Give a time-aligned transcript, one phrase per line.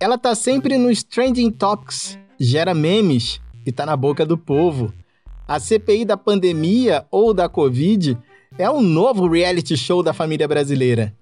[0.00, 4.94] Ela tá sempre nos trending topics, gera memes e tá na boca do povo.
[5.46, 8.16] A CPI da pandemia ou da Covid
[8.56, 11.12] é um novo reality show da família brasileira.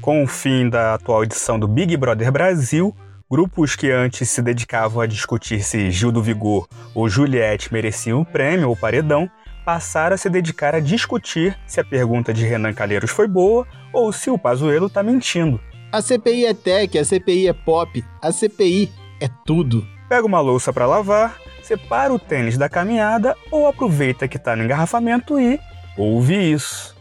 [0.00, 2.92] Com o fim da atual edição do Big Brother Brasil,
[3.30, 6.66] grupos que antes se dedicavam a discutir se Gil do Vigor
[6.96, 9.30] ou Juliette mereciam o prêmio ou paredão
[9.64, 14.10] passaram a se dedicar a discutir se a pergunta de Renan Calheiros foi boa ou
[14.12, 15.60] se o Pazuello está mentindo.
[15.90, 19.86] A CPI é tech, a CPI é pop, a CPI é tudo.
[20.06, 24.64] Pega uma louça para lavar, separa o tênis da caminhada ou aproveita que está no
[24.64, 25.58] engarrafamento e
[25.96, 26.94] ouve isso.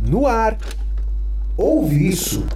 [0.00, 0.56] No ar,
[1.58, 2.46] ouve isso.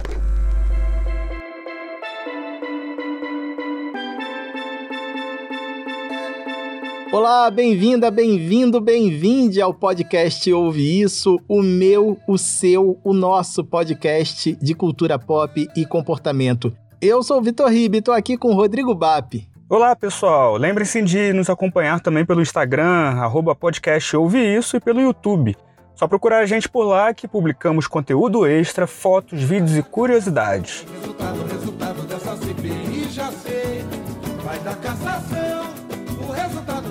[7.11, 14.55] Olá, bem-vinda, bem-vindo, bem-vinde ao podcast Ouve Isso, o meu, o seu, o nosso podcast
[14.61, 16.71] de cultura pop e comportamento.
[17.01, 19.43] Eu sou o Vitor Ribe e tô aqui com o Rodrigo Bap.
[19.67, 20.55] Olá, pessoal.
[20.55, 25.55] Lembre-se de nos acompanhar também pelo Instagram, arroba podcast Ouve Isso, e pelo YouTube.
[25.95, 30.85] Só procurar a gente por lá que publicamos conteúdo extra, fotos, vídeos e curiosidades.
[31.01, 33.83] Resultado, resultado dessa CPI já sei,
[34.43, 35.78] vai dar cassação.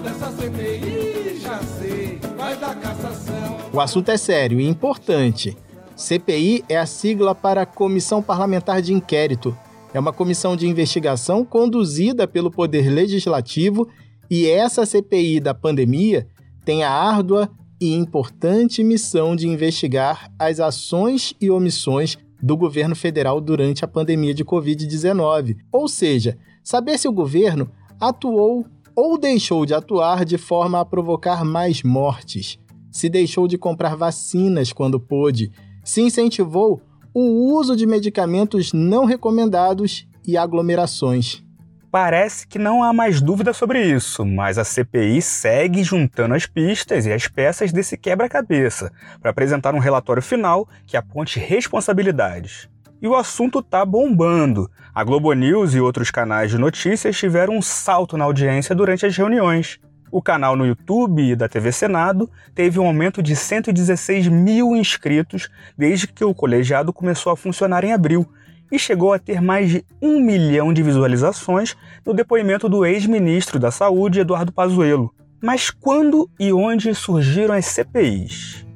[0.03, 3.59] Dessa CPI já sei, vai cassação.
[3.73, 5.57] O assunto é sério e importante.
[5.97, 9.57] CPI é a sigla para Comissão Parlamentar de Inquérito.
[9.93, 13.89] É uma comissão de investigação conduzida pelo Poder Legislativo
[14.31, 16.29] e essa CPI da pandemia
[16.65, 23.41] tem a árdua e importante missão de investigar as ações e omissões do governo federal
[23.41, 25.57] durante a pandemia de Covid-19.
[25.73, 28.65] Ou seja, saber se o governo atuou
[29.01, 32.59] ou deixou de atuar de forma a provocar mais mortes,
[32.91, 35.53] se deixou de comprar vacinas quando pôde,
[35.85, 36.83] se incentivou
[37.15, 41.45] o uso de medicamentos não recomendados e aglomerações.
[41.93, 47.07] Parece que não há mais dúvida sobre isso, mas a CPI segue juntando as pistas
[47.07, 48.91] e as peças desse quebra-cabeça
[49.21, 52.69] para apresentar um relatório final que aponte responsabilidades.
[53.01, 54.69] E o assunto tá bombando.
[54.93, 59.17] A Globo News e outros canais de notícias tiveram um salto na audiência durante as
[59.17, 59.79] reuniões.
[60.11, 66.09] O canal no YouTube da TV Senado teve um aumento de 116 mil inscritos desde
[66.09, 68.27] que o colegiado começou a funcionar em abril
[68.73, 73.71] e chegou a ter mais de um milhão de visualizações no depoimento do ex-ministro da
[73.71, 75.15] Saúde, Eduardo Pazuello.
[75.41, 78.68] Mas quando e onde surgiram as CPIs?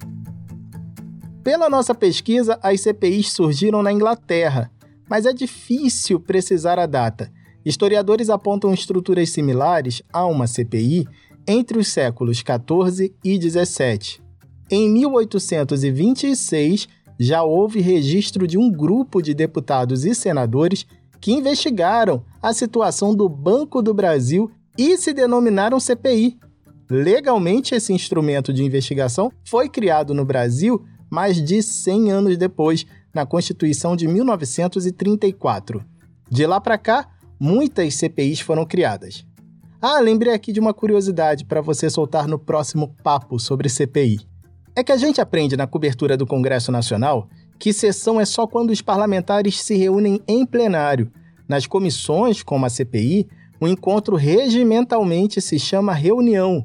[1.42, 4.70] Pela nossa pesquisa, as CPIs surgiram na Inglaterra,
[5.08, 7.32] mas é difícil precisar a data.
[7.64, 11.04] Historiadores apontam estruturas similares a uma CPI
[11.46, 14.22] entre os séculos XIV e XVII.
[14.70, 16.86] Em 1826,
[17.18, 20.86] já houve registro de um grupo de deputados e senadores
[21.20, 24.48] que investigaram a situação do Banco do Brasil
[24.78, 26.38] e se denominaram CPI.
[26.88, 33.26] Legalmente, esse instrumento de investigação foi criado no Brasil mais de 100 anos depois, na
[33.26, 35.84] Constituição de 1934.
[36.30, 37.06] De lá para cá,
[37.38, 39.26] muitas CPIs foram criadas.
[39.78, 44.20] Ah, lembrei aqui de uma curiosidade para você soltar no próximo papo sobre CPI.
[44.74, 47.28] É que a gente aprende na cobertura do Congresso Nacional
[47.58, 51.12] que sessão é só quando os parlamentares se reúnem em plenário.
[51.46, 53.28] Nas comissões, como a CPI,
[53.60, 56.62] o encontro regimentalmente se chama reunião.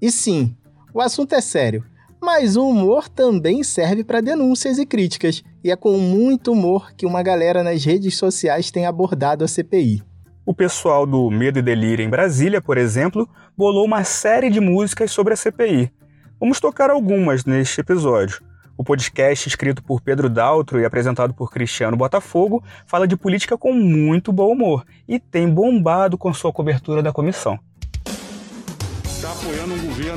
[0.00, 0.56] E sim,
[0.94, 1.84] o assunto é sério.
[2.22, 7.06] Mas o humor também serve para denúncias e críticas, e é com muito humor que
[7.06, 10.02] uma galera nas redes sociais tem abordado a CPI.
[10.44, 13.26] O pessoal do Medo e Delírio em Brasília, por exemplo,
[13.56, 15.90] bolou uma série de músicas sobre a CPI.
[16.38, 18.42] Vamos tocar algumas neste episódio.
[18.76, 23.72] O podcast, escrito por Pedro Daltro e apresentado por Cristiano Botafogo, fala de política com
[23.72, 27.58] muito bom humor e tem bombado com sua cobertura da comissão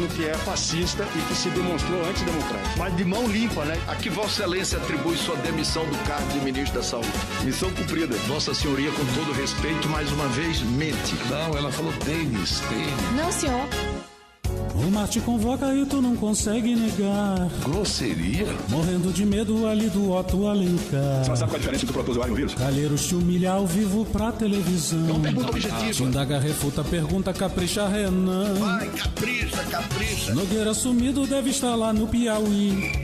[0.04, 2.78] governo que é fascista e que se demonstrou antidemocrático.
[2.78, 3.82] Mas de mão limpa, né?
[3.88, 7.10] A que Vossa Excelência atribui sua demissão do cargo de ministro da Saúde?
[7.44, 8.16] Missão cumprida.
[8.28, 11.16] Vossa Senhoria, com todo respeito, mais uma vez, mente.
[11.30, 13.12] Não, ela falou tênis, tênis.
[13.16, 13.68] Não, senhor.
[14.76, 17.48] O mar te convoca e tu não consegue negar.
[17.64, 18.48] Grosseria?
[18.70, 21.24] Morrendo de medo ali do Otto Alencar.
[21.24, 22.54] Você sabe qual é a diferença do protozoário e um vírus?
[22.56, 25.00] Calheiros te humilha ao vivo pra televisão.
[25.00, 26.04] Não pergunta objetiva.
[26.04, 28.56] Indaga, refuta, pergunta, capricha, Renan.
[28.56, 30.34] Vai, capricha, capricha.
[30.34, 33.03] Nogueira sumido deve estar lá no Piauí.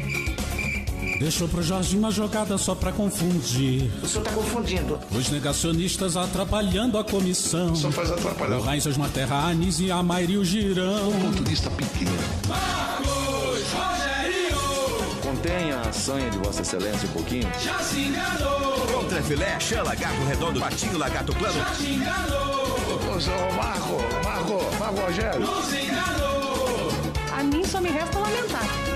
[1.19, 3.92] Deixou pro Jorginho uma jogada só pra confundir.
[4.01, 4.98] O senhor tá confundindo.
[5.12, 7.75] Os negacionistas atrapalhando a comissão.
[7.75, 8.57] Só faz atrapalhar.
[8.57, 11.12] O Raíssa Materra, Anis e a Mairi o Girão.
[11.12, 12.12] Ponto de vista pequeno.
[12.48, 15.25] Marcos Rogério!
[15.25, 17.50] Mantenha a sanha de Vossa Excelência um pouquinho.
[17.62, 18.80] Já se enganou!
[18.94, 21.54] Contra filé, chã, lagarto redondo, patinho, lagarto plano.
[21.54, 22.80] Já se enganou!
[23.10, 25.42] Ô, Marco, Marco, Marco Rogério.
[25.42, 26.92] Nos enganou!
[27.38, 28.88] A mim só me resta lamentar.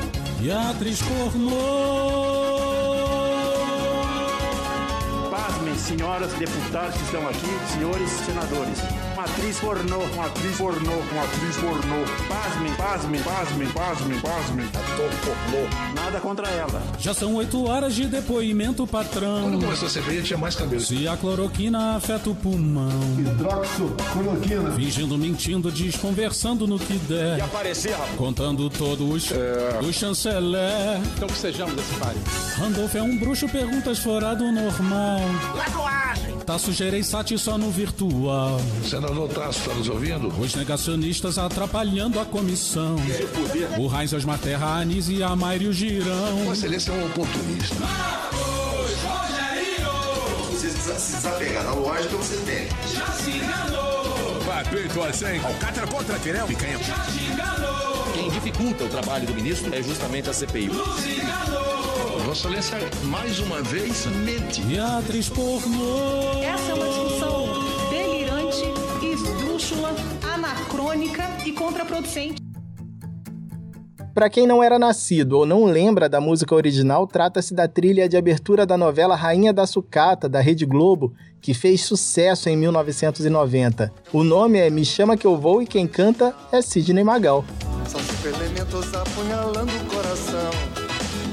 [0.44, 1.52] E a atriz pornô.
[5.32, 8.80] Pasmem, senhoras deputadas que estão aqui, senhores senadores.
[9.14, 12.04] Uma atriz pornô, uma atriz pornô, uma atriz pornô.
[12.28, 14.66] Pasmem, pasmem, pasmem, pasmem, pasmem.
[14.66, 15.94] Ator pornô.
[15.94, 16.82] Nada contra ela.
[17.00, 19.44] Já são oito horas de depoimento, patrão.
[19.44, 20.82] Quando começou a CPI, tinha mais cabelo.
[20.82, 22.90] Se a cloroquina afeta o pulmão.
[23.20, 24.72] Hidroxocloroquina.
[24.72, 27.38] Fingindo, mentindo, desconversando no que der.
[27.38, 28.16] E aparecer, rapaz.
[28.16, 29.32] Contando todos os,
[29.88, 31.00] o chanceler.
[31.16, 32.20] Então que sejamos desse páreo.
[32.58, 35.20] Randolph é um bruxo, perguntas fora do normal.
[35.56, 36.13] Lagoagem!
[36.13, 36.13] Tá
[36.60, 38.60] sujeirei sati só no virtual.
[38.90, 40.28] Senador Tasso, está nos ouvindo?
[40.40, 42.96] Os negacionistas atrapalhando a comissão.
[43.78, 46.38] O Heinz, Osmar Terra, a Anise, a Mayra e o Girão.
[46.46, 47.76] Vossa Excelência é um oportunista.
[47.76, 50.52] Marcos Rogerinho!
[50.52, 50.70] Você
[51.00, 52.68] se desapegar da lógica, você tem.
[52.94, 53.84] Já se enganou!
[54.74, 55.38] Feito assim.
[55.46, 56.80] Alcatra contra Querel, picanha.
[56.80, 58.12] Já se enganou!
[58.14, 60.68] Quem dificulta o trabalho do ministro é justamente a CPI.
[60.68, 61.83] Nos enganou!
[62.26, 64.62] Vossa Excelência, mais uma vez, mente.
[64.70, 66.42] E a atriz pornô.
[66.42, 67.46] Essa é uma discussão
[67.90, 68.64] delirante,
[69.06, 69.94] esdrúxula,
[70.34, 72.42] anacrônica e contraproducente.
[74.14, 78.16] Para quem não era nascido ou não lembra da música original, trata-se da trilha de
[78.16, 83.92] abertura da novela Rainha da Sucata, da Rede Globo, que fez sucesso em 1990.
[84.14, 87.44] O nome é Me Chama Que Eu Vou e quem canta é Sidney Magal.
[87.88, 90.52] São cinco elementos apunhalando o coração: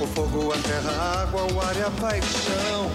[0.02, 2.90] o fogo, a terra, a água, o ar e a paixão.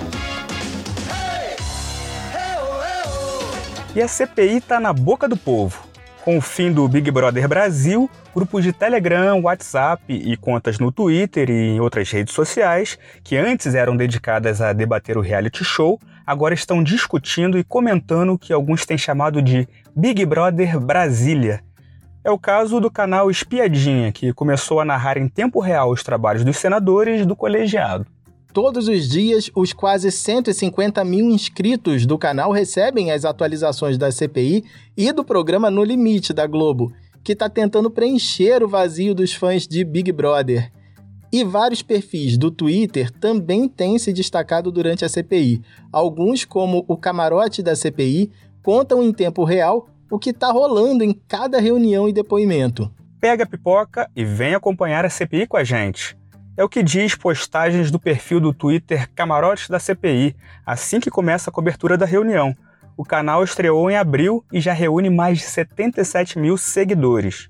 [3.96, 5.88] E a CPI tá na boca do povo.
[6.24, 11.50] Com o fim do Big Brother Brasil, grupos de Telegram, WhatsApp e contas no Twitter
[11.50, 16.56] e em outras redes sociais, que antes eram dedicadas a debater o reality show, agora
[16.56, 21.62] estão discutindo e comentando o que alguns têm chamado de Big Brother Brasília.
[22.26, 26.44] É o caso do canal Espiadinha, que começou a narrar em tempo real os trabalhos
[26.44, 28.08] dos senadores do colegiado.
[28.52, 34.64] Todos os dias, os quase 150 mil inscritos do canal recebem as atualizações da CPI
[34.98, 36.92] e do programa No Limite da Globo,
[37.24, 40.72] que está tentando preencher o vazio dos fãs de Big Brother.
[41.32, 45.62] E vários perfis do Twitter também têm se destacado durante a CPI.
[45.92, 48.32] Alguns, como o camarote da CPI,
[48.64, 52.92] contam em tempo real o que está rolando em cada reunião e depoimento.
[53.20, 56.18] Pega a pipoca e vem acompanhar a CPI com a gente.
[56.58, 60.36] É o que diz postagens do perfil do Twitter Camarotes da CPI,
[60.66, 62.56] assim que começa a cobertura da reunião.
[62.96, 67.50] O canal estreou em abril e já reúne mais de 77 mil seguidores.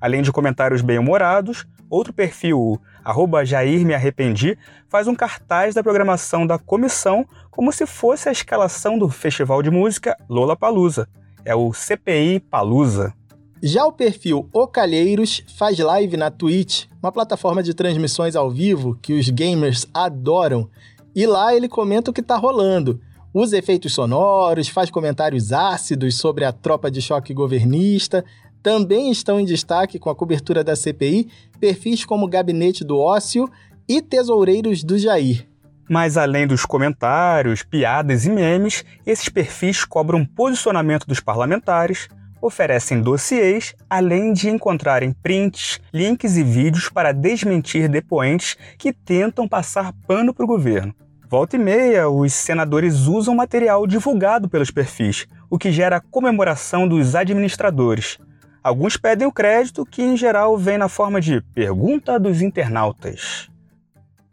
[0.00, 5.82] Além de comentários bem-humorados, outro perfil, o arroba Jair Me Arrependi, faz um cartaz da
[5.82, 11.08] programação da comissão como se fosse a escalação do festival de música Lola Palusa.
[11.46, 13.14] É o CPI Palusa.
[13.62, 19.12] Já o perfil Ocalheiros faz live na Twitch, uma plataforma de transmissões ao vivo que
[19.12, 20.68] os gamers adoram,
[21.14, 23.00] e lá ele comenta o que está rolando.
[23.32, 28.24] Usa efeitos sonoros, faz comentários ácidos sobre a tropa de choque governista.
[28.60, 31.28] Também estão em destaque com a cobertura da CPI
[31.60, 33.48] perfis como Gabinete do Ócio
[33.88, 35.46] e Tesoureiros do Jair.
[35.88, 42.08] Mas além dos comentários, piadas e memes, esses perfis cobram posicionamento dos parlamentares,
[42.40, 49.92] oferecem dossiês, além de encontrarem prints, links e vídeos para desmentir depoentes que tentam passar
[50.06, 50.94] pano para o governo.
[51.28, 57.16] Volta e meia, os senadores usam material divulgado pelos perfis, o que gera comemoração dos
[57.16, 58.18] administradores.
[58.62, 63.48] Alguns pedem o crédito, que em geral vem na forma de pergunta dos internautas.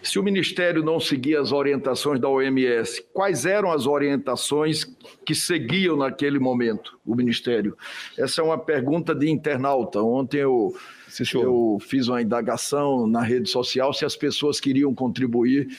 [0.04, 4.84] Se o Ministério não seguia as orientações da OMS, quais eram as orientações
[5.26, 7.78] que seguiam naquele momento o Ministério?
[8.18, 10.02] Essa é uma pergunta de internauta.
[10.02, 10.76] Ontem eu,
[11.34, 15.70] eu fiz uma indagação na rede social se as pessoas queriam contribuir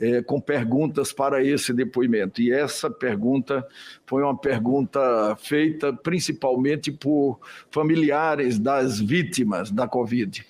[0.00, 2.40] é, com perguntas para esse depoimento.
[2.42, 3.66] E essa pergunta
[4.06, 7.38] foi uma pergunta feita principalmente por
[7.70, 10.44] familiares das vítimas da Covid.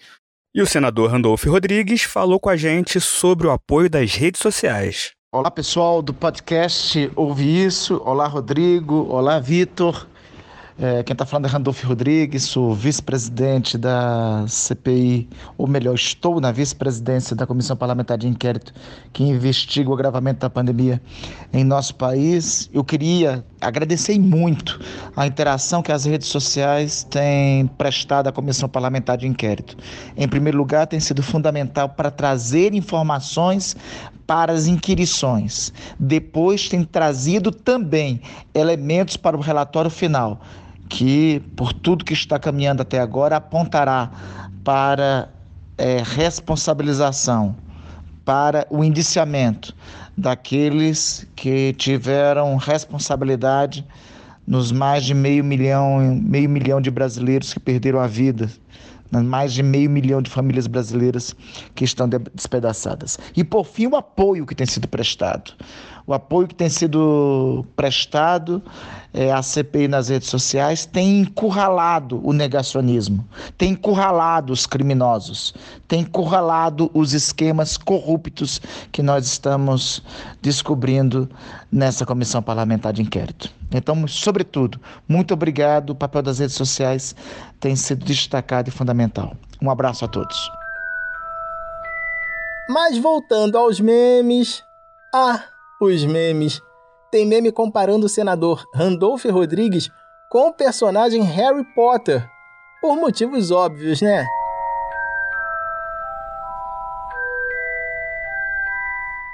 [0.59, 5.13] E o senador Randolph Rodrigues falou com a gente sobre o apoio das redes sociais.
[5.33, 8.03] Olá, pessoal do podcast Ouvi Isso.
[8.05, 9.07] Olá, Rodrigo.
[9.09, 10.09] Olá, Vitor.
[10.81, 16.53] É, quem está falando é Randolfo Rodrigues, sou vice-presidente da CPI, ou melhor, estou na
[16.53, 18.73] vice-presidência da Comissão Parlamentar de Inquérito
[19.13, 21.03] que investiga o agravamento da pandemia
[21.53, 22.71] em nosso país.
[22.73, 24.79] Eu queria agradecer muito
[25.17, 29.77] a interação que as redes sociais têm prestado à Comissão Parlamentar de Inquérito.
[30.17, 33.75] Em primeiro lugar, tem sido fundamental para trazer informações
[34.29, 35.73] para as inquirições.
[35.99, 38.21] Depois tem trazido também
[38.55, 40.41] elementos para o relatório final
[40.89, 44.11] que, por tudo que está caminhando até agora, apontará
[44.65, 45.29] para
[45.77, 47.55] é, responsabilização,
[48.25, 49.75] para o indiciamento
[50.17, 53.87] daqueles que tiveram responsabilidade
[54.47, 58.51] nos mais de meio milhão, meio milhão de brasileiros que perderam a vida
[59.11, 61.35] nas mais de meio milhão de famílias brasileiras
[61.75, 63.19] que estão despedaçadas.
[63.37, 65.53] E, por fim, o apoio que tem sido prestado.
[66.09, 68.63] O apoio que tem sido prestado
[69.13, 75.55] é, à CPI nas redes sociais tem encurralado o negacionismo, tem encurralado os criminosos,
[75.87, 78.59] tem encurralado os esquemas corruptos
[78.91, 80.03] que nós estamos
[80.41, 81.29] descobrindo
[81.71, 83.51] nessa comissão parlamentar de inquérito.
[83.71, 85.91] Então, sobretudo, muito obrigado.
[85.91, 87.15] O papel das redes sociais
[87.61, 89.37] tem sido destacado e fundamental.
[89.61, 90.51] Um abraço a todos.
[92.67, 94.65] Mas voltando aos memes.
[95.15, 95.43] Ah,
[95.81, 96.61] os memes.
[97.11, 99.91] Tem meme comparando o senador Randolph Rodrigues
[100.29, 102.29] com o personagem Harry Potter.
[102.81, 104.27] Por motivos óbvios, né?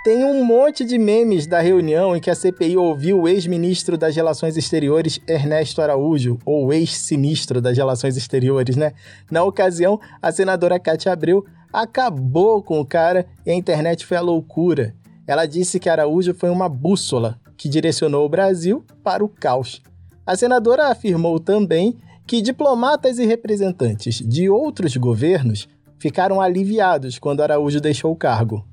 [0.05, 4.15] Tem um monte de memes da reunião em que a CPI ouviu o ex-ministro das
[4.15, 8.93] Relações Exteriores Ernesto Araújo, ou ex-sinistro das Relações Exteriores, né?
[9.31, 14.21] Na ocasião, a senadora Cátia Abreu acabou com o cara e a internet foi a
[14.21, 14.95] loucura.
[15.27, 19.83] Ela disse que Araújo foi uma bússola que direcionou o Brasil para o caos.
[20.27, 27.81] A senadora afirmou também que diplomatas e representantes de outros governos ficaram aliviados quando Araújo
[27.81, 28.65] deixou o cargo.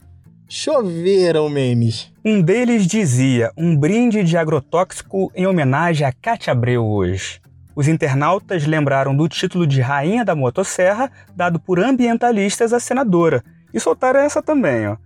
[0.48, 2.12] Choveram memes.
[2.26, 7.40] Um deles dizia um brinde de agrotóxico em homenagem a Cátia Abreu hoje.
[7.74, 13.42] Os internautas lembraram do título de Rainha da Motosserra dado por ambientalistas à senadora
[13.74, 14.98] e soltaram essa também, ó.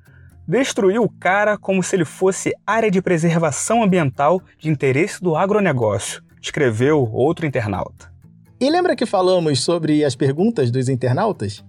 [0.48, 6.22] Destruiu o cara como se ele fosse área de preservação ambiental de interesse do agronegócio,
[6.40, 8.14] escreveu outro internauta.
[8.60, 11.66] E lembra que falamos sobre as perguntas dos internautas?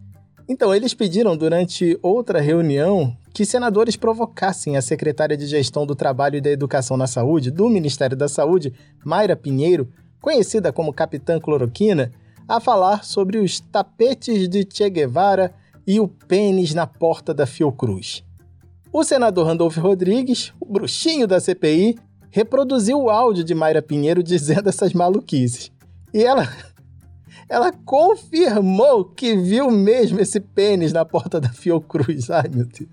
[0.46, 6.36] Então, eles pediram durante outra reunião que senadores provocassem a secretária de Gestão do Trabalho
[6.36, 8.72] e da Educação na Saúde do Ministério da Saúde,
[9.04, 9.88] Mayra Pinheiro,
[10.20, 12.12] conhecida como Capitã Cloroquina,
[12.46, 15.52] a falar sobre os tapetes de Che Guevara
[15.86, 18.22] e o pênis na porta da Fiocruz.
[18.98, 21.98] O senador Randolfo Rodrigues, o bruxinho da CPI,
[22.30, 25.70] reproduziu o áudio de Mayra Pinheiro dizendo essas maluquices.
[26.14, 26.48] E ela
[27.46, 32.30] ela confirmou que viu mesmo esse pênis na porta da Fiocruz.
[32.30, 32.88] Ai, meu Deus.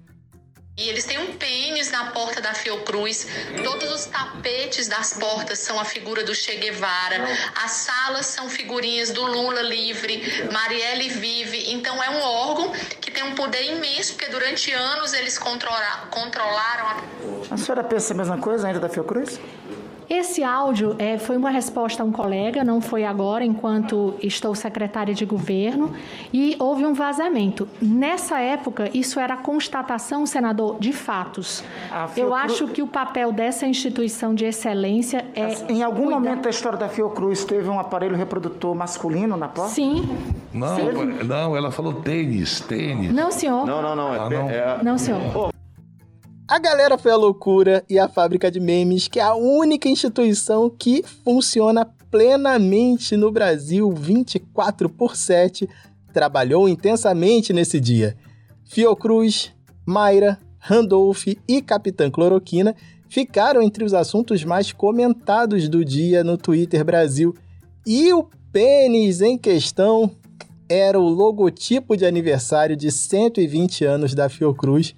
[0.75, 3.27] E eles têm um pênis na porta da Fiocruz.
[3.63, 7.27] Todos os tapetes das portas são a figura do Che Guevara.
[7.63, 11.71] As salas são figurinhas do Lula livre, Marielle vive.
[11.71, 16.87] Então é um órgão que tem um poder imenso, porque durante anos eles controla controlaram
[16.87, 17.03] a.
[17.51, 19.39] A senhora pensa a mesma coisa ainda da Fiocruz?
[20.09, 25.13] Esse áudio é, foi uma resposta a um colega, não foi agora, enquanto estou secretária
[25.13, 25.91] de governo,
[26.33, 27.67] e houve um vazamento.
[27.81, 31.63] Nessa época, isso era constatação, senador, de fatos.
[32.15, 35.71] Eu acho que o papel dessa instituição de excelência é.
[35.71, 36.19] Em algum cuidar...
[36.19, 39.71] momento da história da Fiocruz teve um aparelho reprodutor masculino na porta?
[39.71, 40.07] Sim.
[40.53, 41.23] Não, Sim.
[41.25, 43.11] não, ela falou tênis, tênis.
[43.13, 43.65] Não, senhor.
[43.65, 44.13] Não, não, não.
[44.13, 44.49] É, Ah, não.
[44.49, 45.53] é- Não, senhor.
[46.45, 50.69] A galera foi a loucura e a fábrica de memes, que é a única instituição
[50.69, 55.69] que funciona plenamente no Brasil 24 por 7,
[56.11, 58.17] trabalhou intensamente nesse dia.
[58.65, 59.53] Fiocruz,
[59.85, 62.75] Mayra, Randolph e Capitã Cloroquina
[63.07, 67.33] ficaram entre os assuntos mais comentados do dia no Twitter Brasil.
[67.85, 70.11] E o pênis em questão
[70.67, 74.93] era o logotipo de aniversário de 120 anos da Fiocruz,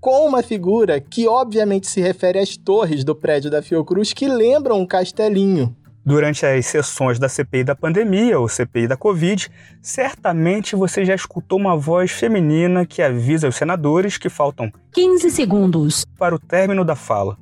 [0.00, 4.80] com uma figura que obviamente se refere às torres do prédio da Fiocruz que lembram
[4.80, 5.76] um castelinho.
[6.04, 9.50] Durante as sessões da CPI da pandemia ou CPI da Covid,
[9.82, 16.06] certamente você já escutou uma voz feminina que avisa aos senadores que faltam 15 segundos
[16.18, 17.36] para o término da fala.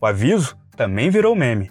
[0.00, 1.70] O aviso também virou meme.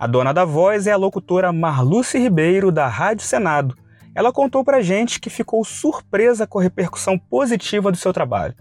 [0.00, 3.76] A dona da voz é a locutora Marluce Ribeiro, da Rádio Senado.
[4.14, 8.54] Ela contou pra gente que ficou surpresa com a repercussão positiva do seu trabalho.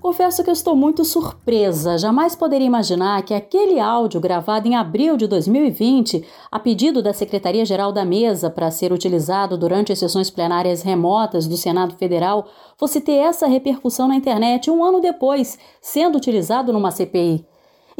[0.00, 1.98] Confesso que estou muito surpresa.
[1.98, 7.90] Jamais poderia imaginar que aquele áudio gravado em abril de 2020, a pedido da Secretaria-Geral
[7.90, 13.16] da Mesa para ser utilizado durante as sessões plenárias remotas do Senado Federal, fosse ter
[13.16, 17.44] essa repercussão na internet um ano depois, sendo utilizado numa CPI.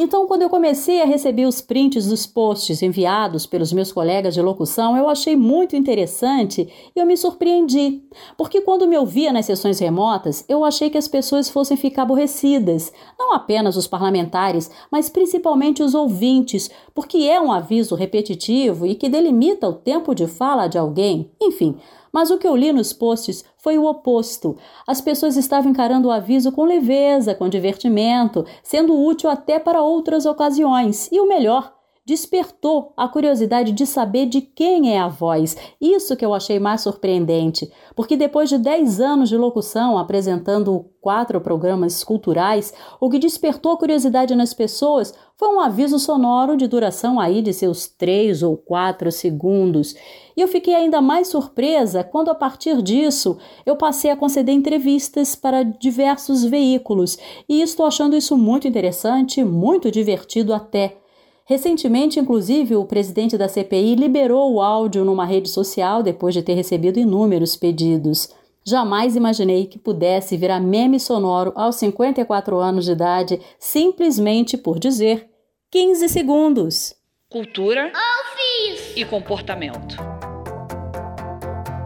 [0.00, 4.40] Então, quando eu comecei a receber os prints dos posts enviados pelos meus colegas de
[4.40, 8.04] locução, eu achei muito interessante e eu me surpreendi.
[8.36, 12.92] Porque quando me ouvia nas sessões remotas, eu achei que as pessoas fossem ficar aborrecidas.
[13.18, 19.08] Não apenas os parlamentares, mas principalmente os ouvintes, porque é um aviso repetitivo e que
[19.08, 21.28] delimita o tempo de fala de alguém.
[21.42, 21.76] Enfim,
[22.12, 24.56] mas o que eu li nos posts foi o oposto.
[24.86, 30.26] As pessoas estavam encarando o aviso com leveza, com divertimento, sendo útil até para outras
[30.26, 31.08] ocasiões.
[31.12, 31.77] E o melhor,
[32.08, 35.54] despertou a curiosidade de saber de quem é a voz.
[35.78, 41.38] Isso que eu achei mais surpreendente, porque depois de 10 anos de locução, apresentando quatro
[41.38, 47.20] programas culturais, o que despertou a curiosidade nas pessoas foi um aviso sonoro de duração
[47.20, 49.94] aí de seus 3 ou 4 segundos.
[50.34, 53.36] E eu fiquei ainda mais surpresa quando, a partir disso,
[53.66, 59.90] eu passei a conceder entrevistas para diversos veículos, e estou achando isso muito interessante, muito
[59.90, 60.97] divertido até.
[61.48, 66.52] Recentemente, inclusive, o presidente da CPI liberou o áudio numa rede social depois de ter
[66.52, 68.28] recebido inúmeros pedidos.
[68.62, 75.26] Jamais imaginei que pudesse virar meme sonoro aos 54 anos de idade simplesmente por dizer
[75.70, 76.94] 15 segundos.
[77.30, 77.90] Cultura
[78.94, 79.96] e comportamento.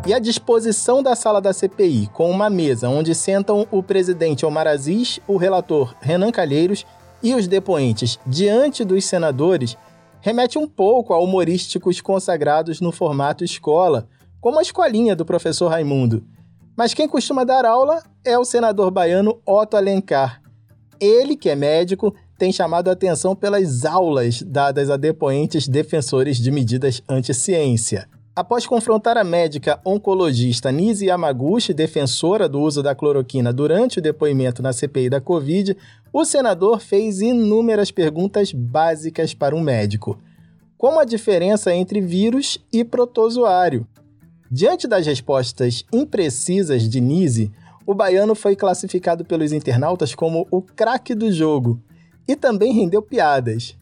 [0.05, 4.67] E a disposição da sala da CPI, com uma mesa onde sentam o presidente Omar
[4.67, 6.85] Aziz, o relator Renan Calheiros
[7.23, 9.77] e os depoentes diante dos senadores
[10.21, 14.09] remete um pouco a humorísticos consagrados no formato escola,
[14.41, 16.25] como a escolinha do professor Raimundo.
[16.77, 20.41] Mas quem costuma dar aula é o senador baiano Otto Alencar.
[21.01, 26.51] Ele, que é médico, tem chamado a atenção pelas aulas dadas a depoentes defensores de
[26.51, 28.09] medidas anti-ciência.
[28.35, 34.63] Após confrontar a médica oncologista Nise Yamaguchi, defensora do uso da cloroquina durante o depoimento
[34.63, 35.77] na CPI da Covid,
[36.11, 40.19] o senador fez inúmeras perguntas básicas para um médico.
[40.79, 43.87] Como a diferença entre vírus e protozoário?
[44.51, 47.53] Diante das respostas imprecisas de Nise,
[47.87, 51.83] o baiano foi classificado pelos internautas como o craque do jogo
[52.27, 53.77] e também rendeu piadas.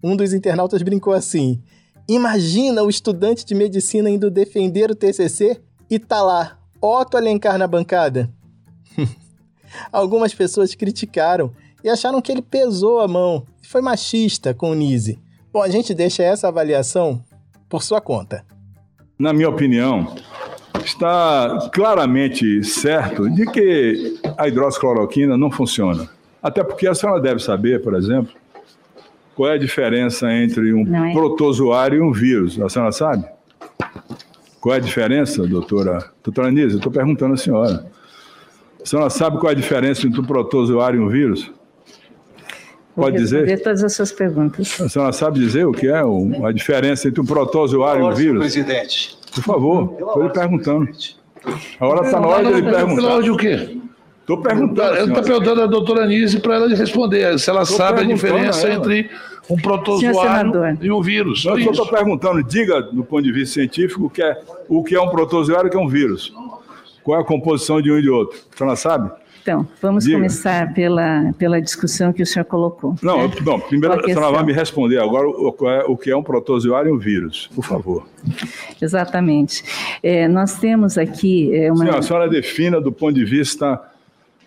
[0.00, 1.60] Um dos internautas brincou assim:
[2.08, 7.66] Imagina o estudante de medicina indo defender o TCC e tá lá, Otto Alencar na
[7.66, 8.30] bancada.
[9.90, 14.74] Algumas pessoas criticaram e acharam que ele pesou a mão e foi machista com o
[14.74, 15.18] Nise.
[15.52, 17.24] Bom, a gente deixa essa avaliação
[17.68, 18.44] por sua conta.
[19.18, 20.14] Na minha opinião,
[20.84, 26.08] está claramente certo de que a hidroxicloroquina não funciona.
[26.42, 28.32] Até porque a senhora deve saber, por exemplo,
[29.36, 31.12] qual é a diferença entre um é.
[31.12, 32.58] protozoário e um vírus?
[32.58, 33.24] A senhora sabe?
[34.58, 36.10] Qual é a diferença, doutora?
[36.24, 37.86] Doutora Anísia, eu estou perguntando à senhora.
[38.82, 41.52] A senhora sabe qual é a diferença entre um protozoário e um vírus?
[42.94, 43.60] Pode dizer?
[43.62, 44.80] todas as suas perguntas.
[44.80, 48.40] A senhora sabe dizer o que é a diferença entre um protozoário e um vírus?
[48.40, 49.18] presidente.
[49.34, 50.88] Por favor, estou lhe perguntando.
[51.78, 52.94] A hora está na hora de ele perguntar.
[52.94, 53.75] Pela ordem o quê?
[54.26, 54.96] Estou perguntando.
[54.96, 58.66] Ele está perguntando à doutora Anise para ela responder se ela Tô sabe a diferença
[58.66, 59.08] a entre
[59.48, 61.44] um protozoário e um vírus.
[61.44, 64.36] Não, eu estou perguntando, diga do ponto de vista científico o que é,
[64.68, 66.34] o que é um protozoário e o que é um vírus.
[67.04, 68.36] Qual é a composição de um e de outro?
[68.52, 69.12] A senhora sabe?
[69.42, 70.16] Então, vamos Diga.
[70.16, 72.96] começar pela, pela discussão que o senhor colocou.
[73.00, 73.34] Não, né?
[73.44, 75.54] não primeiro a senhora vai me responder agora o,
[75.86, 78.08] o que é um protozoário e um vírus, por favor.
[78.82, 79.62] Exatamente.
[80.02, 81.54] É, nós temos aqui...
[81.54, 81.78] É, uma...
[81.78, 83.80] Senhora, a senhora defina do ponto de vista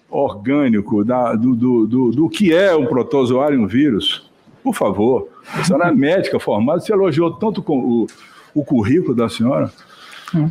[0.09, 4.29] orgânico, da, do, do, do, do, que é um protozoário e um vírus.
[4.63, 5.27] Por favor.
[5.53, 8.07] A senhora é médica formada, você elogiou tanto o,
[8.53, 9.71] o currículo da senhora.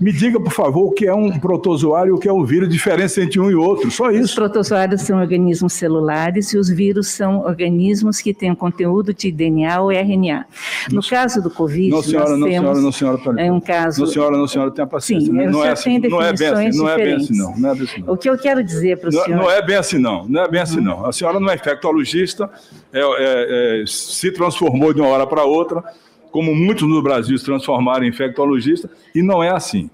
[0.01, 2.69] Me diga, por favor, o que é um protozoário e o que é um vírus,
[2.69, 4.25] diferença entre um e outro, só isso.
[4.25, 9.81] Os protozoários são organismos celulares e os vírus são organismos que têm conteúdo de DNA
[9.81, 10.47] ou RNA.
[10.91, 13.61] No caso do Covid, não, senhora, nós não, temos senhora, não, senhora, não, é um
[13.61, 14.01] caso...
[14.01, 15.27] Não, senhora, não, senhora, tenha paciência.
[15.27, 17.57] Sim, não, é assim, não é bem assim, não é bem assim, não.
[17.57, 18.15] Não é bem assim, não.
[18.15, 19.37] O que eu quero dizer para o não, senhor...
[19.39, 20.29] Não é bem assim, não.
[20.29, 21.07] Não é bem assim, não.
[21.07, 22.51] A senhora não é infectologista,
[22.93, 25.83] é, é, é, se transformou de uma hora para outra,
[26.31, 29.91] como muitos no Brasil se transformaram em infectologista, e não é assim.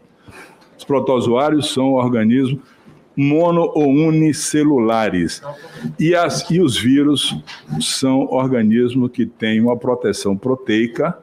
[0.77, 2.61] Os protozoários são organismos
[3.17, 5.41] mono ou unicelulares.
[6.01, 7.37] E, as, e os vírus
[7.81, 11.17] são organismos que têm uma proteção proteica,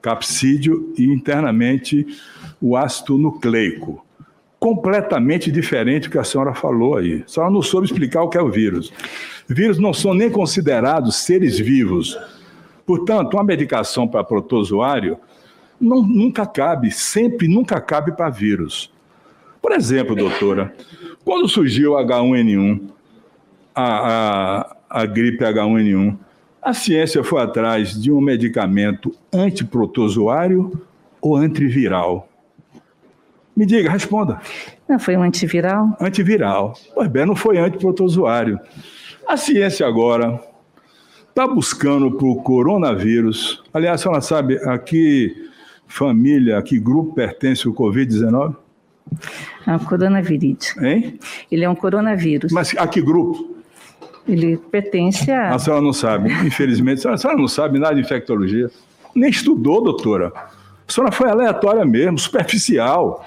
[0.00, 2.06] capsídeo e internamente
[2.60, 4.02] o ácido nucleico.
[4.60, 7.24] completamente diferente do que a senhora falou aí.
[7.26, 8.92] A senhora não soube explicar o que é o vírus.
[9.48, 12.16] Vírus não são nem considerados seres vivos.
[12.90, 15.16] Portanto, uma medicação para protozoário
[15.80, 18.92] não, nunca cabe, sempre nunca cabe para vírus.
[19.62, 20.74] Por exemplo, doutora,
[21.24, 22.80] quando surgiu o H1N1,
[23.72, 26.18] a, a, a gripe H1N1,
[26.60, 30.72] a ciência foi atrás de um medicamento antiprotozoário
[31.20, 32.28] ou antiviral?
[33.56, 34.40] Me diga, responda.
[34.88, 35.96] Não foi um antiviral?
[36.00, 36.74] Antiviral.
[36.92, 38.58] Pois bem, não foi antiprotozoário.
[39.28, 40.49] A ciência agora
[41.30, 43.62] está buscando para o coronavírus.
[43.72, 45.48] Aliás, a senhora sabe a que
[45.86, 48.54] família, a que grupo pertence o Covid-19?
[49.66, 50.76] É um coronavírus.
[50.78, 51.18] Hein?
[51.50, 52.52] Ele é um coronavírus.
[52.52, 53.56] Mas a que grupo?
[54.28, 55.54] Ele pertence a.
[55.54, 56.98] A senhora não sabe, infelizmente.
[56.98, 58.70] A senhora, a senhora não sabe nada de infectologia.
[59.14, 60.32] Nem estudou, doutora.
[60.86, 63.24] A senhora foi aleatória mesmo, superficial.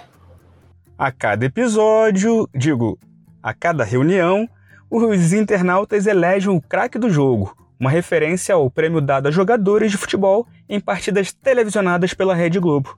[0.97, 2.97] A cada episódio, digo,
[3.41, 4.47] a cada reunião,
[4.89, 9.97] os internautas elegem o craque do jogo, uma referência ao prêmio dado a jogadores de
[9.97, 12.97] futebol em partidas televisionadas pela Rede Globo.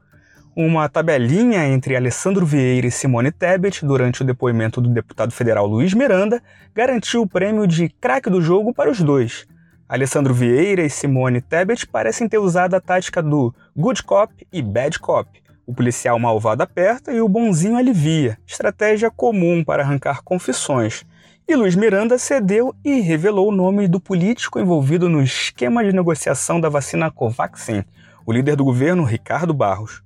[0.55, 5.91] Uma tabelinha entre Alessandro Vieira e Simone Tebet durante o depoimento do deputado federal Luiz
[5.95, 6.39] Miranda
[6.75, 9.47] garantiu o prêmio de craque do jogo para os dois.
[9.89, 14.99] Alessandro Vieira e Simone Tebet parecem ter usado a tática do good cop e bad
[14.99, 15.27] cop.
[15.65, 21.03] O policial malvado aperta e o bonzinho alivia, estratégia comum para arrancar confissões.
[21.47, 26.59] E Luiz Miranda cedeu e revelou o nome do político envolvido no esquema de negociação
[26.59, 27.83] da vacina Covaxin,
[28.25, 30.01] o líder do governo Ricardo Barros.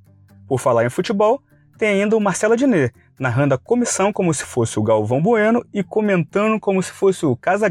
[0.45, 1.41] Por falar em futebol,
[1.77, 5.81] tem ainda o Marcelo Adnet, narrando a comissão como se fosse o Galvão Bueno e
[5.81, 7.69] comentando como se fosse o Casa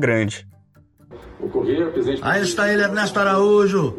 [1.09, 1.29] Grande.
[1.41, 2.21] O Correia, presidente.
[2.23, 3.95] Aí está ele, Ernesto Araújo.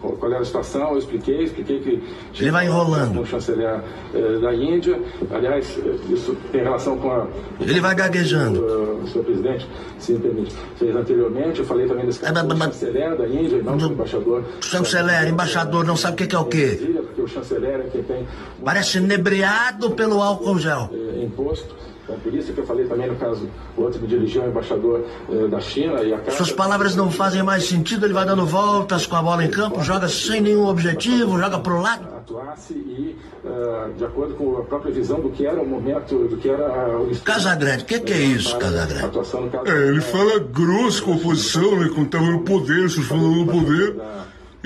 [0.00, 0.92] Qual era a situação?
[0.92, 2.02] Eu expliquei, expliquei que.
[2.40, 3.20] Ele vai enrolando.
[3.20, 3.82] O chanceler
[4.14, 5.00] eh, da Índia.
[5.30, 7.26] Aliás, eh, isso tem relação com a.
[7.60, 8.60] Ele vai gaguejando.
[8.60, 11.60] O, senhor presidente, se me permite, fez anteriormente.
[11.60, 14.44] Eu falei também desse caso do chanceler da Índia, não do embaixador.
[14.60, 16.94] Chanceler, embaixador, não sabe o que é o quê?
[17.06, 18.26] Porque o chanceler é quem tem.
[18.64, 20.90] Parece inebriado pelo álcool gel.
[21.20, 21.74] Imposto.
[22.06, 25.04] Então, por isso que eu falei também no caso, o outro me dirigiu ao embaixador
[25.28, 26.36] eh, da China e a casa...
[26.36, 29.82] Suas palavras não fazem mais sentido, ele vai dando voltas com a bola em campo,
[29.82, 32.06] joga sem nenhum objetivo, joga pro lado.
[32.14, 36.36] Atuasse e, uh, de acordo com a própria visão do que era o momento, do
[36.36, 37.10] que era o...
[37.24, 39.10] Casagrande, o que, que é isso, Casagrande?
[39.50, 39.66] Caso...
[39.66, 43.46] É, ele fala grosso com a oposição, né, quando estava no poder, vocês falando no
[43.46, 43.96] poder...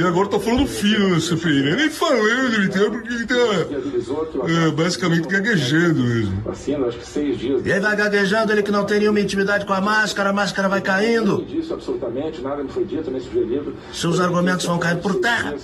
[0.01, 1.77] E agora tá falando filho na CPI, né?
[1.77, 6.43] Nem falando ele tem, porque ele tá é, basicamente gaguejando mesmo.
[7.63, 10.71] E aí vai gaguejando, ele que não tem nenhuma intimidade com a máscara, a máscara
[10.71, 11.45] vai caindo.
[11.45, 13.77] Disso absolutamente, nada me foi dito, nem sugerido.
[13.93, 15.55] Seus argumentos vão cair por terra.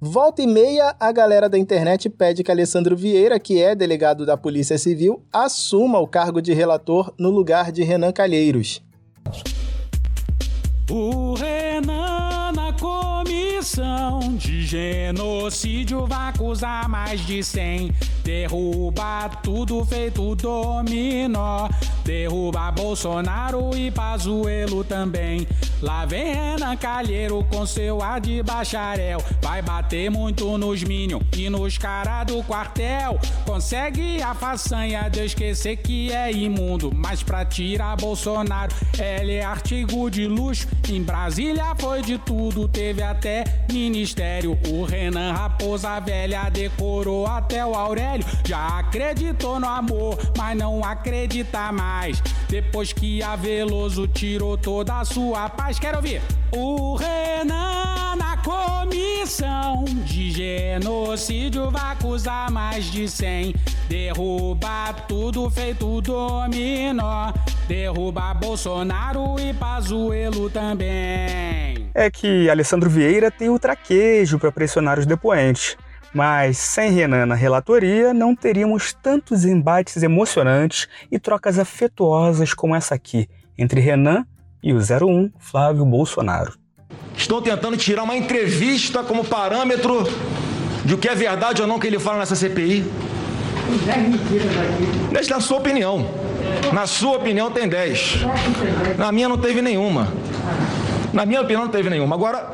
[0.00, 4.36] Volta e meia, a galera da internet pede que Alessandro Vieira, que é delegado da
[4.36, 8.80] Polícia Civil, assuma o cargo de relator no lugar de Renan Calheiros.
[10.88, 11.67] O Renan na
[13.68, 17.92] comissão de genocídio vai acusar mais de 100.
[18.24, 21.68] Derruba tudo feito dominó.
[22.02, 25.46] Derruba Bolsonaro e Pazuelo também.
[25.82, 29.22] Lá vem Renan Calheiro com seu ar de bacharel.
[29.42, 33.18] Vai bater muito nos Minion e nos cara do quartel.
[33.44, 36.90] Consegue a façanha de esquecer que é imundo.
[36.94, 40.66] Mas pra tirar Bolsonaro, ele é artigo de luxo.
[40.88, 44.58] Em Brasília foi de tudo, teve até ministério.
[44.68, 48.26] O Renan Raposa Velha decorou até o Aurélio.
[48.44, 52.22] Já acreditou no amor, mas não acredita mais.
[52.48, 56.22] Depois que a Veloso tirou toda a sua paz, quero ouvir.
[56.50, 63.54] O Renan na comissão de genocídio vai acusar mais de 100.
[63.86, 67.32] Derruba tudo feito dominó.
[67.66, 71.90] Derruba Bolsonaro e Pazuelo também.
[71.92, 75.76] É que Alessandro Vieira tem o traquejo para pressionar os depoentes.
[76.14, 82.94] Mas sem Renan na relatoria, não teríamos tantos embates emocionantes e trocas afetuosas como essa
[82.94, 84.24] aqui, entre Renan
[84.62, 86.54] e o 01 Flávio Bolsonaro.
[87.16, 90.04] Estou tentando tirar uma entrevista como parâmetro
[90.84, 92.84] de o que é verdade ou não que ele fala nessa CPI.
[95.12, 96.08] Deixa na sua opinião.
[96.72, 98.20] Na sua opinião tem 10.
[98.96, 100.08] Na minha não teve nenhuma.
[101.12, 102.14] Na minha opinião não teve nenhuma.
[102.14, 102.50] Agora,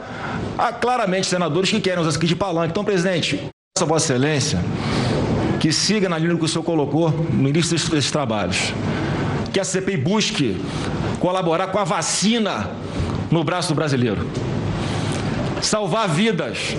[0.57, 2.71] há claramente senadores que querem usar aqui de palanque.
[2.71, 4.59] Então, presidente, peço a Vossa Excelência
[5.61, 8.73] que siga na linha que o senhor colocou no início desses trabalhos.
[9.53, 10.61] Que a CPI busque
[11.19, 12.71] colaborar com a vacina
[13.31, 14.29] no braço do brasileiro.
[15.61, 16.77] Salvar vidas.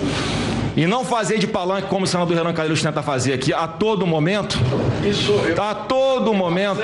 [0.76, 4.06] e não fazer de palanque como o senador Renan Calheiros tenta fazer aqui a todo
[4.06, 4.58] momento,
[5.54, 6.82] tá a todo momento,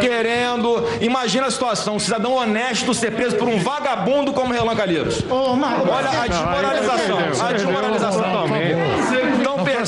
[0.00, 5.24] querendo, imagina a situação, um cidadão honesto ser preso por um vagabundo como Renan Calheiros.
[5.30, 8.22] Olha a desmoralização, a desmoralização.
[8.22, 9.27] Estão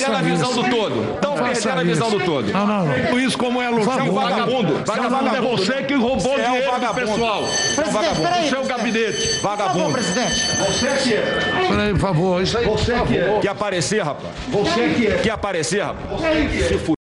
[0.01, 1.15] perdendo a visão do todo.
[1.15, 2.53] Estão perdendo a visão do todo.
[2.53, 3.19] Não, não, não.
[3.19, 3.85] Isso como é elogio.
[3.85, 4.85] Você é um vagabundo.
[4.85, 7.07] Vagabundo é você que roubou Você é um dinheiro do vagabundo.
[7.13, 7.43] pessoal.
[7.45, 8.29] Você é um vagabundo.
[8.41, 9.41] Do seu gabinete.
[9.43, 9.99] Vagabundo.
[10.01, 11.67] Você que é.
[11.69, 12.43] Peraí, por favor.
[12.43, 12.67] Isso aí.
[12.67, 13.39] Você que é.
[13.41, 14.35] Quer aparecer, rapaz?
[14.49, 15.19] Você que é.
[15.19, 16.11] Quer aparecer, rapaz?
[16.21, 16.69] Você que é.
[16.69, 16.95] Se fu-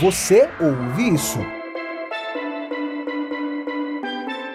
[0.00, 1.38] Você ouve isso?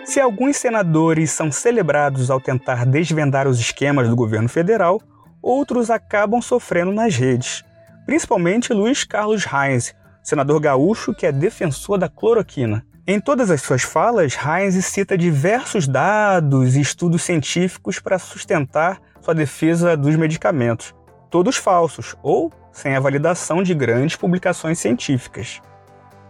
[0.05, 4.99] Se alguns senadores são celebrados ao tentar desvendar os esquemas do governo federal,
[5.41, 7.63] outros acabam sofrendo nas redes.
[8.09, 9.93] Principalmente Luiz Carlos Reis,
[10.23, 12.83] senador gaúcho que é defensor da cloroquina.
[13.05, 19.35] Em todas as suas falas, Reis cita diversos dados e estudos científicos para sustentar sua
[19.35, 20.91] defesa dos medicamentos,
[21.29, 25.61] todos falsos ou sem a validação de grandes publicações científicas.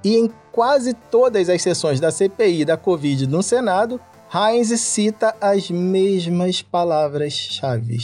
[0.04, 4.02] E em quase todas as sessões da CPI da Covid no Senado,
[4.34, 7.98] Heinz cita as mesmas palavras-chave: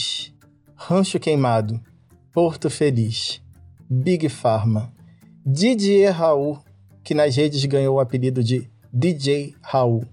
[0.78, 1.82] Rancho Queimado,
[2.32, 3.44] Porto Feliz,
[3.90, 4.92] Big Pharma,
[5.46, 6.60] Didier Raul,
[7.04, 10.06] que nas redes ganhou o apelido de DJ Raul.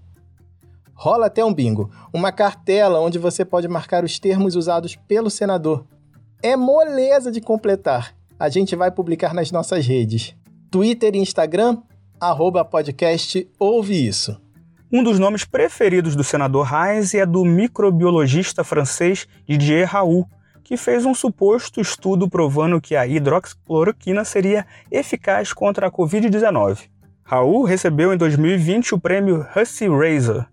[0.93, 5.85] Rola até um bingo, uma cartela onde você pode marcar os termos usados pelo senador.
[6.41, 8.15] É moleza de completar.
[8.39, 10.35] A gente vai publicar nas nossas redes.
[10.69, 11.77] Twitter e Instagram,
[12.19, 14.39] arroba podcast Ouve Isso.
[14.91, 20.29] Um dos nomes preferidos do senador Reis é do microbiologista francês Didier Raoult,
[20.63, 26.89] que fez um suposto estudo provando que a hidroxicloroquina seria eficaz contra a Covid-19.
[27.23, 30.45] Raoult recebeu em 2020 o prêmio Hussey Razor.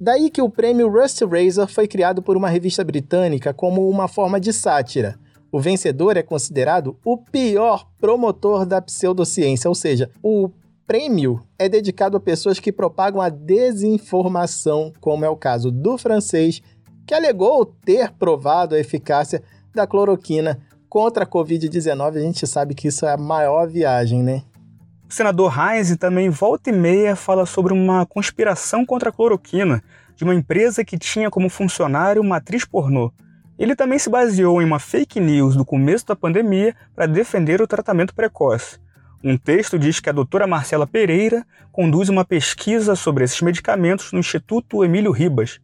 [0.00, 4.40] Daí que o prêmio Rusty Razor foi criado por uma revista britânica como uma forma
[4.40, 5.18] de sátira.
[5.52, 10.50] O vencedor é considerado o pior promotor da pseudociência, ou seja, o
[10.86, 16.62] prêmio é dedicado a pessoas que propagam a desinformação, como é o caso do francês,
[17.06, 19.42] que alegou ter provado a eficácia
[19.74, 22.16] da cloroquina contra a Covid-19.
[22.16, 24.42] A gente sabe que isso é a maior viagem, né?
[25.08, 29.82] O senador Heinz também volta e meia fala sobre uma conspiração contra a cloroquina
[30.14, 33.12] de uma empresa que tinha como funcionário uma atriz pornô.
[33.58, 37.66] Ele também se baseou em uma fake news do começo da pandemia para defender o
[37.66, 38.78] tratamento precoce.
[39.22, 44.18] Um texto diz que a doutora Marcela Pereira conduz uma pesquisa sobre esses medicamentos no
[44.18, 45.60] Instituto Emílio Ribas.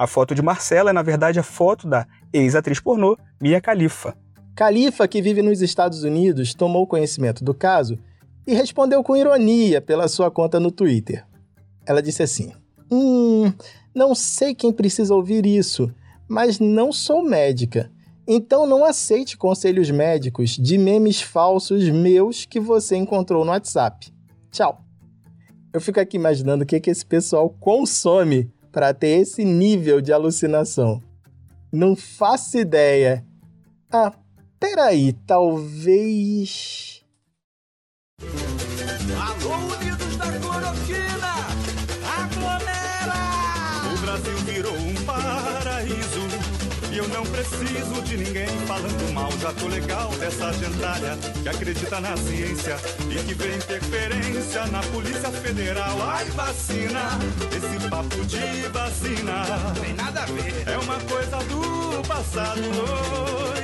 [0.00, 4.16] A foto de Marcela é, na verdade, a foto da ex-atriz pornô Mia Khalifa.
[4.58, 7.98] Khalifa, que vive nos Estados Unidos, tomou conhecimento do caso
[8.46, 11.26] e respondeu com ironia pela sua conta no Twitter.
[11.84, 12.50] Ela disse assim:
[12.90, 13.52] Hum,
[13.94, 15.94] não sei quem precisa ouvir isso,
[16.26, 17.92] mas não sou médica.
[18.26, 24.10] Então não aceite conselhos médicos de memes falsos meus que você encontrou no WhatsApp.
[24.50, 24.82] Tchau.
[25.74, 30.12] Eu fico aqui imaginando o que, que esse pessoal consome para ter esse nível de
[30.12, 31.02] alucinação.
[31.72, 33.24] Não faço ideia.
[33.92, 34.12] Ah,
[34.58, 37.02] peraí, talvez.
[38.20, 41.32] Alô, Unidos da Cloroquina!
[42.18, 43.20] Aglomera!
[43.92, 44.59] O Brasil virou
[47.30, 49.30] preciso de ninguém falando mal.
[49.40, 52.76] Já tô legal dessa gentalha que acredita na ciência
[53.10, 55.96] e que vê interferência na Polícia Federal.
[56.02, 57.18] Ai, vacina,
[57.56, 59.44] esse papo de vacina
[59.80, 60.64] Tem nada a ver.
[60.66, 62.60] é uma coisa do passado.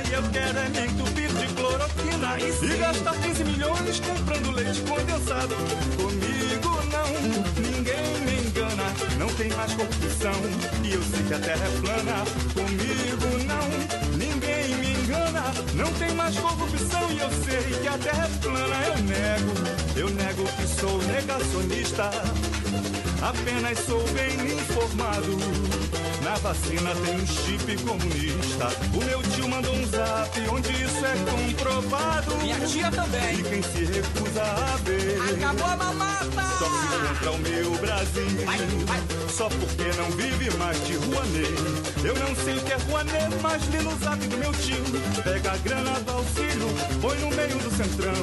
[0.09, 5.55] E eu quero é me entupir de cloroquina e gastar 15 milhões comprando leite condensado.
[5.97, 8.83] Comigo não, ninguém me engana.
[9.19, 10.33] Não tem mais corrupção
[10.83, 12.23] e eu sei que a terra é plana.
[12.53, 13.36] Comigo
[15.73, 18.75] Não tem mais corrupção e eu sei que a terra é plana.
[18.85, 19.53] Eu nego,
[19.95, 22.11] eu nego que sou negacionista.
[23.21, 25.37] Apenas sou bem informado.
[26.23, 28.67] Na vacina tem um chip comunista.
[28.93, 32.35] O meu tio mandou um zap onde isso é comprovado.
[32.37, 33.39] Minha tia também.
[33.39, 35.19] E quem se recusa a ver.
[35.35, 36.27] Acabou a mamata!
[36.59, 39.26] Só se contra o meu Brasil.
[39.29, 41.53] Só porque não vive mais de Rouanet.
[42.03, 44.83] Eu não sei o que é Rouanet, mas li no zap do meu tio.
[45.23, 46.67] Pega a grana do auxílio,
[47.01, 48.13] põe no meio do centrão.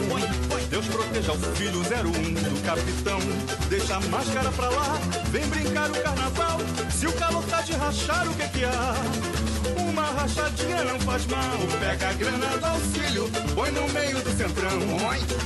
[0.71, 3.19] Deus proteja os filhos 01 do capitão.
[3.69, 4.99] Deixa a máscara pra lá,
[5.31, 6.59] vem brincar o carnaval.
[6.91, 9.54] Se o calor tá de rachar, o que que há?
[9.95, 11.57] Uma rachadinha não faz mal.
[11.79, 14.81] Pega a grana do auxílio, põe no meio do centrão.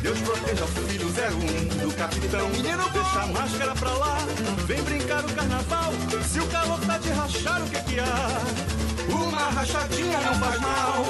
[0.01, 2.49] Deus proteja os filhos 01 do capitão.
[2.49, 4.17] Deixa a máscara pra lá,
[4.65, 5.93] vem brincar o carnaval.
[6.27, 9.13] Se o calor tá de rachar, o que que há?
[9.13, 11.05] Uma rachadinha não faz mal.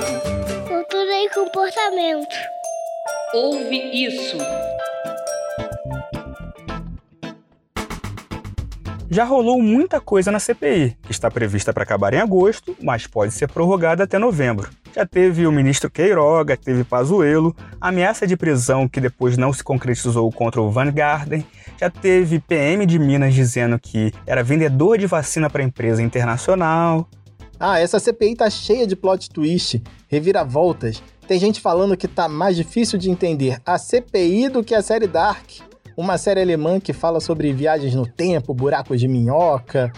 [0.67, 2.37] cultura e comportamento.
[3.35, 4.37] Ouve isso.
[9.11, 13.33] Já rolou muita coisa na CPI, que está prevista para acabar em agosto, mas pode
[13.33, 14.69] ser prorrogada até novembro.
[14.95, 20.31] Já teve o ministro Queiroga, teve Pazuello, ameaça de prisão que depois não se concretizou
[20.31, 21.43] contra o Van Garden,
[21.81, 27.09] já teve PM de Minas dizendo que era vendedor de vacina para empresa internacional.
[27.59, 31.03] Ah, essa CPI tá cheia de plot twist, reviravoltas.
[31.27, 35.07] Tem gente falando que tá mais difícil de entender a CPI do que a série
[35.07, 35.68] Dark
[35.99, 39.93] uma série alemã que fala sobre viagens no tempo, buracos de minhoca.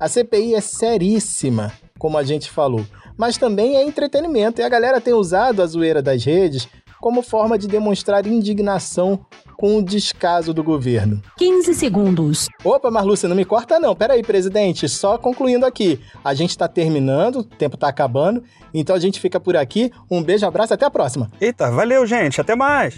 [0.00, 2.84] A CPI é seríssima, como a gente falou,
[3.16, 6.66] mas também é entretenimento e a galera tem usado a zoeira das redes
[7.00, 9.24] como forma de demonstrar indignação
[9.56, 11.22] com o descaso do governo.
[11.36, 12.48] 15 segundos.
[12.64, 13.94] Opa, Marlúcia, não me corta não.
[13.94, 16.00] Peraí, presidente, só concluindo aqui.
[16.24, 19.92] A gente tá terminando, o tempo tá acabando, então a gente fica por aqui.
[20.10, 21.30] Um beijo, abraço, até a próxima.
[21.40, 22.40] Eita, valeu, gente.
[22.40, 22.96] Até mais.